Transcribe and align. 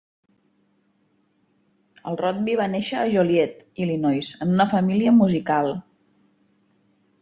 El 2.11 2.17
Rodby 2.23 2.57
va 2.63 2.67
néixer 2.73 2.99
a 3.03 3.05
Joliet, 3.13 3.63
Illinois, 3.87 4.35
en 4.49 4.59
una 4.59 4.71
família 4.77 5.19
musical. 5.23 5.75